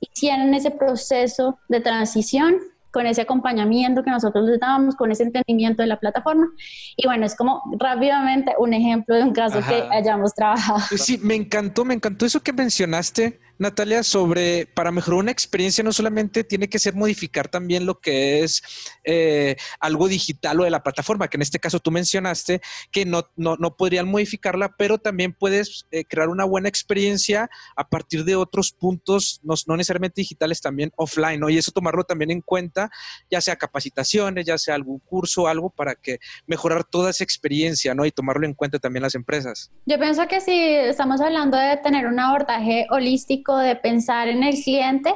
[0.00, 2.56] hicieran ese proceso de transición
[2.90, 6.48] con ese acompañamiento que nosotros les dábamos, con ese entendimiento de la plataforma.
[6.96, 10.80] Y bueno, es como rápidamente un ejemplo de un caso que hayamos trabajado.
[10.96, 15.92] Sí, me encantó, me encantó eso que mencionaste Natalia, sobre para mejorar una experiencia no
[15.92, 18.62] solamente tiene que ser modificar también lo que es
[19.04, 23.28] eh, algo digital o de la plataforma, que en este caso tú mencionaste que no,
[23.36, 28.34] no, no podrían modificarla, pero también puedes eh, crear una buena experiencia a partir de
[28.34, 31.50] otros puntos, no, no necesariamente digitales, también offline, ¿no?
[31.50, 32.90] Y eso tomarlo también en cuenta,
[33.30, 38.06] ya sea capacitaciones, ya sea algún curso, algo para que mejorar toda esa experiencia, ¿no?
[38.06, 39.70] Y tomarlo en cuenta también las empresas.
[39.84, 44.54] Yo pienso que si estamos hablando de tener un abordaje holístico, de pensar en el
[44.62, 45.14] cliente,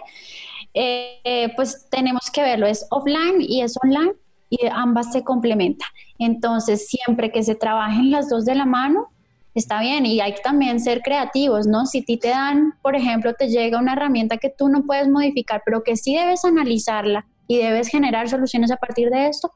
[0.75, 4.15] eh, pues tenemos que verlo, es offline y es online
[4.51, 5.89] y ambas se complementan.
[6.19, 9.09] Entonces, siempre que se trabajen las dos de la mano,
[9.55, 11.87] está bien y hay que también ser creativos, ¿no?
[11.87, 15.63] Si ti te dan, por ejemplo, te llega una herramienta que tú no puedes modificar,
[15.65, 19.53] pero que sí debes analizarla y debes generar soluciones a partir de esto,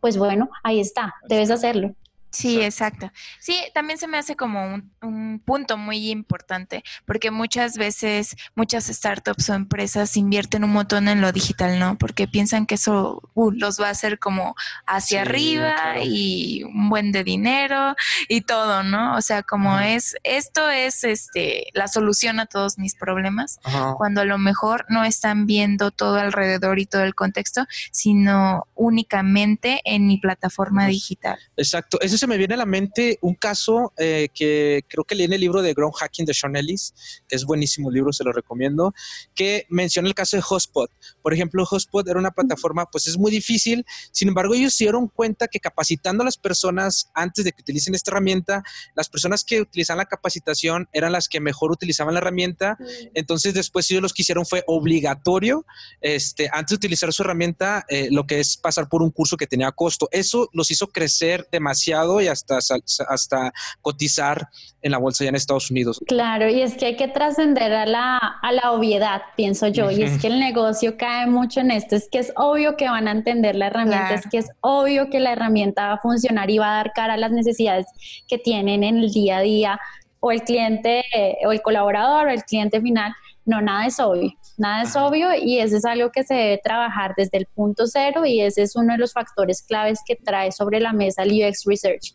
[0.00, 1.94] pues bueno, ahí está, debes hacerlo.
[2.32, 3.12] Sí, exacto.
[3.38, 4.64] Sí, también se me hace como
[5.02, 11.20] un, punto muy importante, porque muchas veces muchas startups o empresas invierten un montón en
[11.20, 11.98] lo digital, ¿no?
[11.98, 14.54] Porque piensan que eso uh, los va a hacer como
[14.86, 17.94] hacia arriba y un buen de dinero
[18.28, 19.16] y todo, ¿no?
[19.16, 23.60] O sea, como es, esto es este la solución a todos mis problemas,
[23.96, 29.80] cuando a lo mejor no están viendo todo alrededor y todo el contexto, sino únicamente
[29.84, 31.38] en mi plataforma digital.
[31.56, 32.00] Exacto.
[32.00, 35.32] Ese se me viene a la mente un caso eh, que creo que leí en
[35.32, 36.94] el libro de Ground Hacking de Sean Ellis,
[37.26, 38.94] que es buenísimo libro, se lo recomiendo,
[39.34, 40.88] que menciona el caso de Hotspot.
[41.20, 45.08] Por ejemplo, Hotspot era una plataforma, pues es muy difícil, sin embargo, ellos se dieron
[45.08, 48.62] cuenta que capacitando a las personas antes de que utilicen esta herramienta,
[48.94, 52.78] las personas que utilizaban la capacitación eran las que mejor utilizaban la herramienta,
[53.14, 55.66] entonces después ellos lo que hicieron fue obligatorio,
[56.00, 59.48] este, antes de utilizar su herramienta, eh, lo que es pasar por un curso que
[59.48, 60.08] tenía costo.
[60.12, 64.48] Eso los hizo crecer demasiado y hasta hasta, cotizar
[64.80, 66.00] en la bolsa ya en Estados Unidos.
[66.06, 70.02] Claro, y es que hay que trascender a la, a la obviedad, pienso yo, y
[70.02, 73.12] es que el negocio cae mucho en esto, es que es obvio que van a
[73.12, 76.72] entender la herramienta, es que es obvio que la herramienta va a funcionar y va
[76.72, 77.86] a dar cara a las necesidades
[78.28, 79.80] que tienen en el día a día
[80.20, 81.04] o el cliente
[81.46, 83.12] o el colaborador o el cliente final.
[83.44, 84.30] No, nada es obvio,
[84.62, 88.24] nada es obvio y eso es algo que se debe trabajar desde el punto cero
[88.24, 91.64] y ese es uno de los factores claves que trae sobre la mesa el UX
[91.66, 92.14] Research.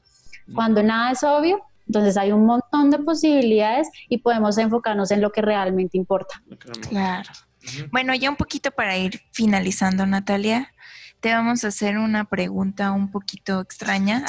[0.55, 5.31] Cuando nada es obvio, entonces hay un montón de posibilidades y podemos enfocarnos en lo
[5.31, 6.41] que realmente importa.
[6.89, 7.29] Claro.
[7.91, 10.71] Bueno, ya un poquito para ir finalizando, Natalia,
[11.19, 14.23] te vamos a hacer una pregunta un poquito extraña.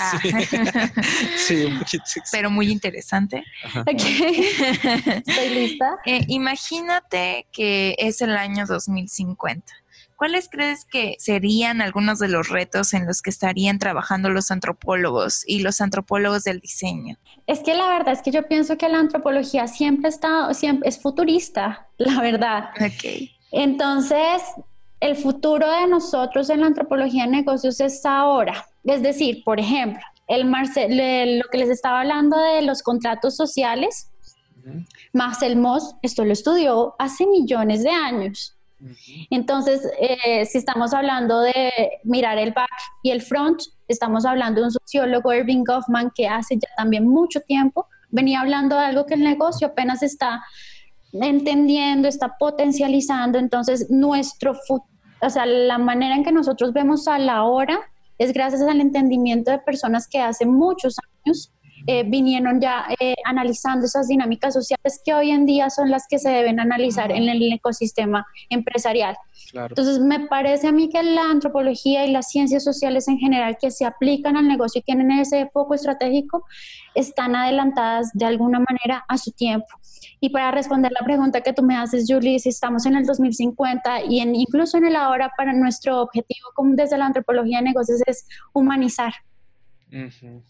[1.36, 3.44] Sí, un poquito Pero muy interesante.
[3.86, 5.98] Estoy lista.
[6.06, 9.72] Eh, imagínate que es el año 2050
[10.18, 15.44] ¿cuáles crees que serían algunos de los retos en los que estarían trabajando los antropólogos
[15.46, 17.16] y los antropólogos del diseño?
[17.46, 21.00] Es que la verdad es que yo pienso que la antropología siempre está, siempre es
[21.00, 22.70] futurista, la verdad.
[22.80, 23.30] Ok.
[23.52, 24.42] Entonces,
[25.00, 28.66] el futuro de nosotros en la antropología de negocios es ahora.
[28.84, 34.10] Es decir, por ejemplo, el Marcel, lo que les estaba hablando de los contratos sociales,
[35.12, 38.54] Marcel Moss, esto lo estudió hace millones de años.
[39.30, 41.72] Entonces, eh, si estamos hablando de
[42.04, 42.70] mirar el back
[43.02, 47.40] y el front, estamos hablando de un sociólogo, Irving Goffman, que hace ya también mucho
[47.40, 50.42] tiempo venía hablando de algo que el negocio apenas está
[51.12, 53.38] entendiendo, está potencializando.
[53.38, 54.54] Entonces, nuestro,
[55.20, 57.78] o sea, la manera en que nosotros vemos a la hora
[58.18, 61.52] es gracias al entendimiento de personas que hace muchos años
[61.86, 66.18] eh, vinieron ya eh, analizando esas dinámicas sociales que hoy en día son las que
[66.18, 69.16] se deben analizar en el ecosistema empresarial.
[69.54, 73.70] Entonces, me parece a mí que la antropología y las ciencias sociales en general que
[73.70, 76.44] se aplican al negocio y tienen ese foco estratégico,
[76.94, 79.77] están adelantadas de alguna manera a su tiempo.
[80.20, 84.04] Y para responder la pregunta que tú me haces, Julie, si estamos en el 2050
[84.04, 88.26] y en, incluso en el ahora, para nuestro objetivo desde la antropología de negocios es
[88.52, 89.12] humanizar.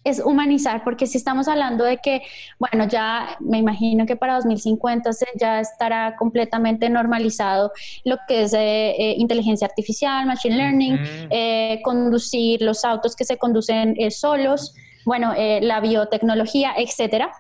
[0.03, 2.23] Es humanizar, porque si estamos hablando de que,
[2.59, 7.71] bueno, ya me imagino que para 2050 ya estará completamente normalizado
[8.05, 10.99] lo que es eh, eh, inteligencia artificial, machine learning,
[11.31, 17.33] eh, conducir los autos que se conducen solos, bueno, la biotecnología, etcétera.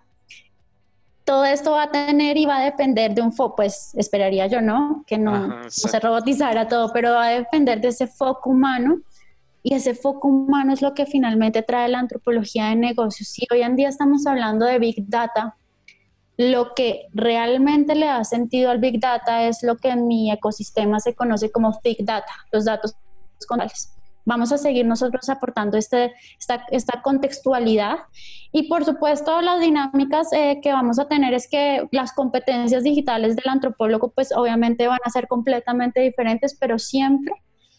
[1.28, 4.62] Todo esto va a tener y va a depender de un foco, pues esperaría yo,
[4.62, 5.04] ¿no?
[5.06, 9.02] Que no, no se robotizara todo, pero va a depender de ese foco humano
[9.62, 13.28] y ese foco humano es lo que finalmente trae la antropología de negocios.
[13.28, 15.54] Si hoy en día estamos hablando de Big Data,
[16.38, 20.98] lo que realmente le da sentido al Big Data es lo que en mi ecosistema
[20.98, 22.94] se conoce como Big Data, los datos
[23.46, 23.97] contextuales.
[24.28, 27.96] Vamos a seguir nosotros aportando este, esta, esta contextualidad.
[28.52, 33.36] Y por supuesto las dinámicas eh, que vamos a tener es que las competencias digitales
[33.36, 37.32] del antropólogo pues obviamente van a ser completamente diferentes, pero siempre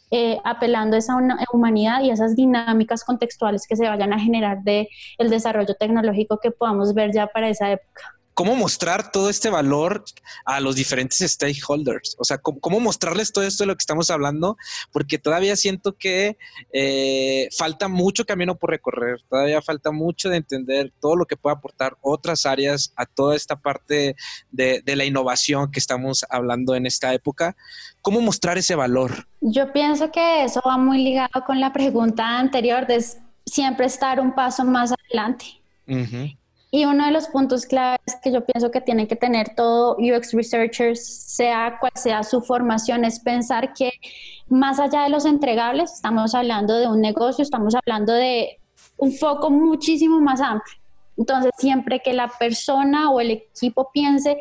[0.09, 1.15] eh, apelando a esa
[1.53, 6.49] humanidad y esas dinámicas contextuales que se vayan a generar de el desarrollo tecnológico que
[6.49, 10.05] podamos ver ya para esa época cómo mostrar todo este valor
[10.45, 14.55] a los diferentes stakeholders, o sea, cómo, mostrarles todo esto de lo que estamos hablando,
[14.93, 16.37] porque todavía siento que
[16.71, 21.57] eh, falta mucho camino por recorrer, todavía falta mucho de entender todo lo que puede
[21.57, 24.15] aportar otras áreas a toda esta parte
[24.51, 27.57] de, de la innovación que estamos hablando en esta época.
[28.01, 29.27] ¿Cómo mostrar ese valor?
[29.41, 33.03] Yo pienso que eso va muy ligado con la pregunta anterior de
[33.45, 35.45] siempre estar un paso más adelante.
[36.71, 40.33] Y uno de los puntos claves que yo pienso que tiene que tener todo UX
[40.33, 43.91] Researchers, sea cual sea su formación, es pensar que
[44.47, 48.59] más allá de los entregables, estamos hablando de un negocio, estamos hablando de
[48.97, 50.77] un foco muchísimo más amplio.
[51.17, 54.37] Entonces, siempre que la persona o el equipo piense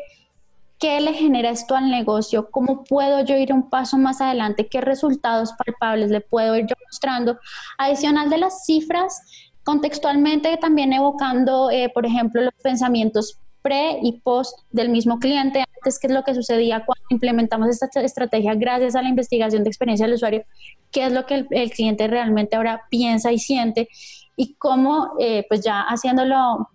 [0.79, 4.79] qué le genera esto al negocio, cómo puedo yo ir un paso más adelante, qué
[4.79, 7.37] resultados palpables le puedo ir yo mostrando,
[7.77, 9.21] adicional de las cifras,
[9.69, 15.99] contextualmente también evocando, eh, por ejemplo, los pensamientos pre y post del mismo cliente, antes
[15.99, 20.07] qué es lo que sucedía cuando implementamos esta estrategia gracias a la investigación de experiencia
[20.07, 20.43] del usuario,
[20.91, 23.89] qué es lo que el, cliente realmente ahora piensa y siente
[24.35, 26.67] y cómo, eh, pues ya haciéndolo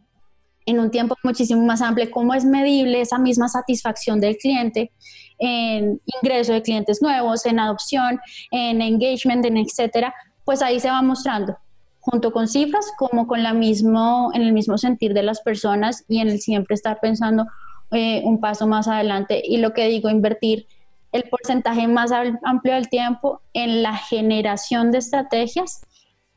[0.65, 4.93] en un tiempo muchísimo más amplio, cómo es medible esa misma satisfacción del cliente
[5.41, 8.21] en ingreso de clientes nuevos, en adopción,
[8.53, 10.15] en engagement, en etcétera,
[10.45, 11.57] pues ahí se va mostrando
[12.05, 16.21] junto con cifras como con la mismo en el mismo sentir de las personas y
[16.21, 17.47] en el siempre estar pensando
[17.91, 20.67] eh, un paso más adelante y lo que digo invertir
[21.13, 22.11] el porcentaje más
[22.43, 25.81] amplio del tiempo en la generación de estrategias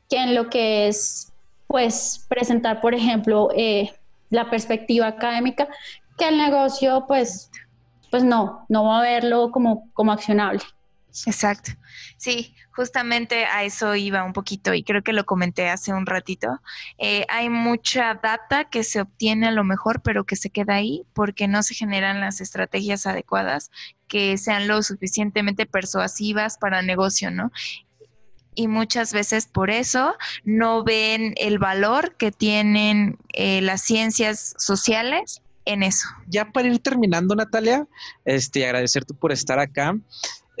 [0.08, 1.32] que en lo que es
[1.66, 3.92] pues presentar por ejemplo eh,
[4.30, 5.68] la perspectiva académica,
[6.16, 7.50] que el negocio pues,
[8.10, 10.60] pues no, no va a verlo como, como accionable.
[11.26, 11.72] Exacto.
[12.16, 16.60] Sí, justamente a eso iba un poquito y creo que lo comenté hace un ratito.
[16.98, 21.04] Eh, hay mucha data que se obtiene a lo mejor, pero que se queda ahí
[21.12, 23.70] porque no se generan las estrategias adecuadas
[24.06, 27.50] que sean lo suficientemente persuasivas para negocio, ¿no?
[28.58, 35.42] y muchas veces por eso no ven el valor que tienen eh, las ciencias sociales
[35.64, 36.08] en eso.
[36.26, 37.86] Ya para ir terminando, Natalia,
[38.24, 39.94] este, agradecerte por estar acá.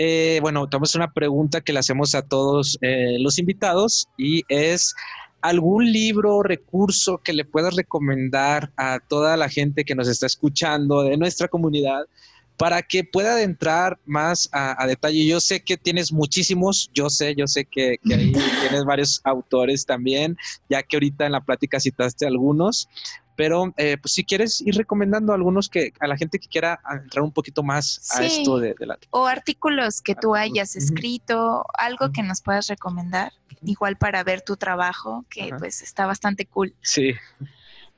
[0.00, 4.94] Eh, bueno, tenemos una pregunta que le hacemos a todos eh, los invitados y es
[5.40, 10.26] algún libro o recurso que le puedas recomendar a toda la gente que nos está
[10.26, 12.06] escuchando de nuestra comunidad
[12.56, 15.26] para que pueda adentrar más a, detalle.
[15.26, 20.36] Yo sé que tienes muchísimos, yo sé, yo sé que, ahí tienes varios autores también,
[20.68, 22.88] ya que ahorita en la plática citaste algunos,
[23.38, 27.22] pero eh, pues si quieres ir recomendando algunos que a la gente que quiera entrar
[27.22, 28.98] un poquito más a esto de, la...
[29.10, 33.32] O artículos que tú hayas escrito, algo que nos puedas recomendar,
[33.62, 36.74] igual para ver tu trabajo, que pues está bastante cool.
[36.82, 37.14] Sí.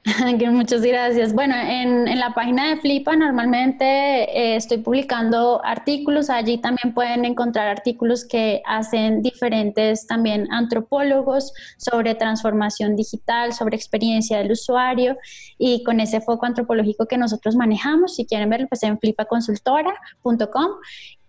[0.51, 1.35] Muchas gracias.
[1.35, 6.31] Bueno, en, la página de Flipa normalmente eh, estoy publicando artículos.
[6.31, 14.39] Allí también pueden encontrar artículos que hacen diferentes también antropólogos sobre transformación digital, sobre experiencia
[14.39, 15.19] del usuario
[15.59, 18.17] y con ese foco antropológico que nosotros manejamos.
[18.17, 20.69] Si quieren verlo, pues en flipaconsultora.com.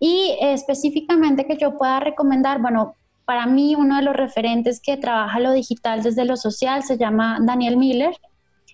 [0.00, 2.96] Y específicamente que yo pueda recomendar, bueno,
[3.26, 7.38] para mí uno de los referentes que trabaja lo digital desde lo social se llama
[7.40, 8.14] Daniel Miller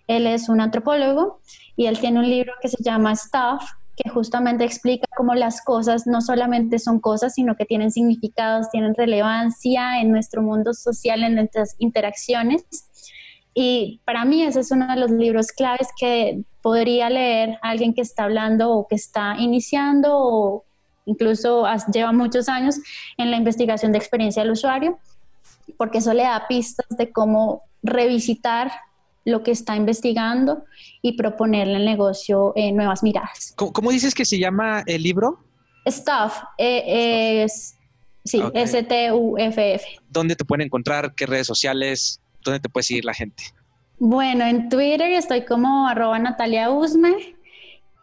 [0.09, 1.40] él es un antropólogo
[1.76, 3.62] y él tiene un libro que se llama Stuff,
[3.94, 8.94] que justamente explica cómo las cosas no solamente son cosas, sino que tienen significados, tienen
[8.94, 12.64] relevancia en nuestro mundo social, en nuestras interacciones.
[13.54, 18.02] Y para mí ese es uno de los libros claves que podría leer alguien que
[18.02, 20.64] está hablando o que está iniciando o
[21.06, 22.76] incluso lleva muchos años
[23.16, 24.98] en la investigación de experiencia del usuario,
[25.76, 28.70] porque eso le da pistas de cómo revisitar
[29.25, 30.64] lo que está investigando
[31.03, 33.55] y proponerle al negocio eh, nuevas miradas.
[33.57, 35.45] ¿Cómo, dices que se llama el libro?
[35.87, 37.77] Stuff, eh, es,
[38.25, 39.85] sí, S-T-U-F-F.
[40.09, 41.14] ¿Dónde te pueden encontrar?
[41.14, 42.21] ¿Qué redes sociales?
[42.45, 43.45] ¿Dónde te puede seguir la gente?
[43.99, 47.37] Bueno, en Twitter estoy como arroba Natalia Usme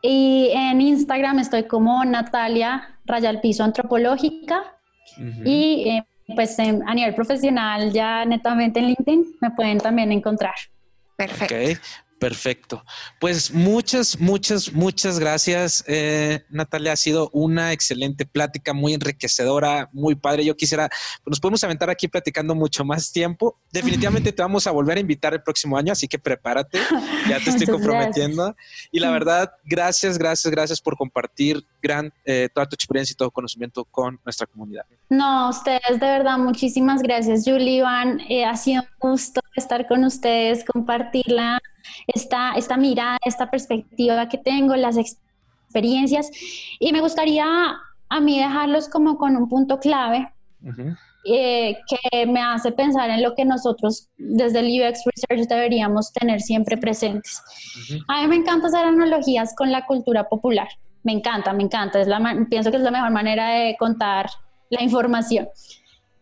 [0.02, 4.64] y en Instagram estoy como Natalia Rayal Piso Antropológica
[5.46, 6.06] y eh,
[6.36, 10.56] pues a nivel profesional ya netamente en LinkedIn me pueden también encontrar.
[11.18, 11.82] Perfecto.
[12.26, 12.84] Perfecto.
[13.20, 16.94] Pues muchas, muchas, muchas gracias, eh, Natalia.
[16.94, 20.44] Ha sido una excelente plática, muy enriquecedora, muy padre.
[20.44, 23.60] Yo quisiera, pues nos podemos aventar aquí platicando mucho más tiempo.
[23.72, 26.80] Definitivamente te vamos a volver a invitar el próximo año, así que prepárate.
[27.30, 28.56] Ya te estoy comprometiendo.
[28.92, 33.30] Y la verdad, gracias, gracias, gracias por compartir gran, eh, toda tu experiencia y todo
[33.30, 34.86] conocimiento con nuestra comunidad.
[35.10, 38.20] No, ustedes, de verdad, muchísimas gracias, Julie, Iván.
[38.28, 41.62] Eh, ha sido un gusto estar con ustedes, compartirla
[42.08, 46.30] esta, esta mirada, esta perspectiva que tengo, las experiencias.
[46.80, 47.46] Y me gustaría
[48.10, 50.32] a mí dejarlos como con un punto clave.
[51.28, 56.40] Eh, que me hace pensar en lo que nosotros desde el UX Research deberíamos tener
[56.40, 57.42] siempre presentes.
[58.08, 60.68] A mí me encanta hacer analogías con la cultura popular.
[61.04, 62.00] Me encanta, me encanta.
[62.00, 62.20] Es la,
[62.50, 64.30] pienso que es la mejor manera de contar
[64.70, 65.48] la información.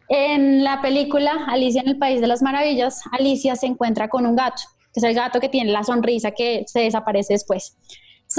[0.09, 4.35] En la película Alicia en el País de las Maravillas, Alicia se encuentra con un
[4.35, 4.63] gato
[4.93, 7.75] que es el gato que tiene la sonrisa que se desaparece después.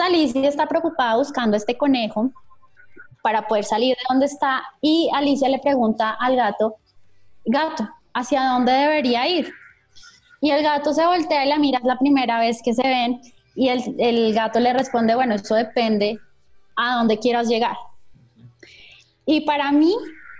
[0.03, 2.31] Alicia está preocupada buscando este conejo
[3.23, 6.77] para poder salir de donde está y Alicia le pregunta al gato,
[7.45, 9.53] gato, ¿hacia dónde debería ir?
[10.41, 13.21] Y el gato se voltea y la mira, es la primera vez que se ven
[13.55, 16.19] y el, el gato le responde, bueno, eso depende
[16.77, 17.77] a dónde quieras llegar.
[19.27, 19.95] Y para mí,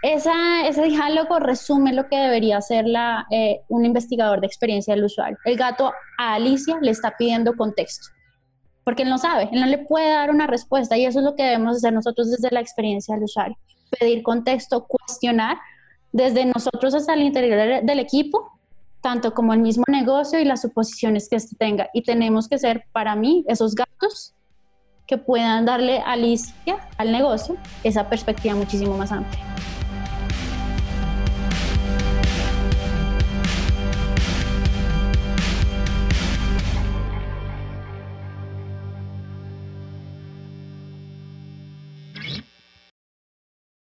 [0.05, 5.05] esa, ese diálogo resume lo que debería ser la, eh, un investigador de experiencia del
[5.05, 5.39] usuario.
[5.47, 8.09] El gato a Alicia le está pidiendo contexto,
[8.85, 11.35] porque él no sabe, él no le puede dar una respuesta y eso es lo
[11.35, 13.57] que debemos hacer nosotros desde la experiencia del usuario.
[13.99, 15.57] Pedir contexto, cuestionar
[16.13, 18.59] desde nosotros hasta el interior del equipo,
[19.01, 21.89] tanto como el mismo negocio y las suposiciones que éste tenga.
[21.95, 24.35] Y tenemos que ser, para mí, esos gatos
[25.07, 29.43] que puedan darle a Alicia, al negocio, esa perspectiva muchísimo más amplia.